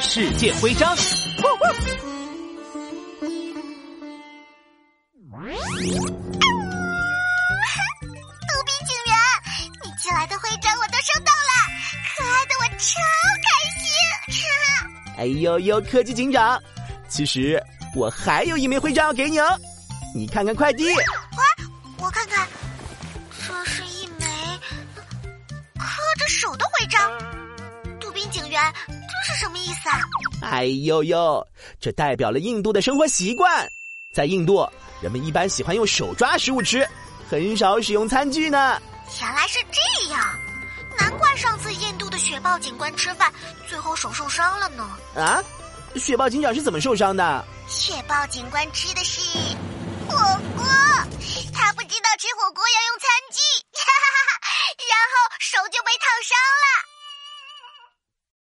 [0.00, 0.96] 世界徽章。
[0.96, 1.10] 杜宾
[8.86, 9.14] 警员，
[9.84, 11.52] 你寄来的徽章我都收到了，
[12.16, 12.98] 可爱的我超
[13.44, 13.46] 开
[13.78, 14.36] 心！
[15.18, 16.60] 哎呦呦，科技警长，
[17.08, 17.62] 其实
[17.94, 19.60] 我还有一枚徽章要给你哦，
[20.14, 20.92] 你看看快递。
[20.94, 21.04] 哇，
[21.98, 22.48] 我看看，
[23.46, 24.24] 这是一枚
[25.78, 25.84] 刻
[26.18, 27.00] 着手的徽章。
[28.00, 28.60] 杜宾警员，
[29.26, 30.00] 这是什么意思啊？
[30.42, 31.46] 哎呦呦，
[31.80, 33.68] 这代表了印度的生活习惯，
[34.14, 34.66] 在印度，
[35.02, 36.88] 人们一般喜欢用手抓食物吃，
[37.28, 38.80] 很少使用餐具呢。
[39.20, 40.38] 原来是这样，
[40.98, 43.32] 难怪上次印度的雪豹警官吃饭，
[43.66, 44.88] 最后手受伤了呢。
[45.14, 45.42] 啊，
[45.96, 47.44] 雪豹警长是怎么受伤的？
[47.68, 49.20] 雪豹警官吃的是
[50.08, 50.16] 火
[50.56, 50.64] 锅，
[51.52, 53.38] 他不知道吃火锅要用餐具，
[53.74, 54.30] 哈哈哈，
[54.90, 56.49] 然后手就被烫伤了。